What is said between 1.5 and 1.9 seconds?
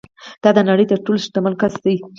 کس